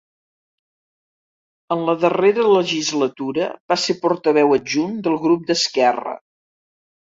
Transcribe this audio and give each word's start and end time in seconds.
En 1.75 1.83
la 1.89 1.93
darrera 2.03 2.45
legislatura 2.53 3.51
va 3.73 3.77
ser 3.83 3.97
portaveu 4.07 4.57
adjunt 4.59 4.97
del 5.09 5.21
grup 5.27 5.47
d'Esquerra. 5.53 6.17